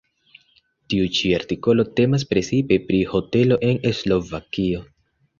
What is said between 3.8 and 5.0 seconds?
Slovakio.